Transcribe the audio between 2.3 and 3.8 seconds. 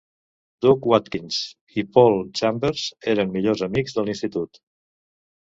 Chambers eren millors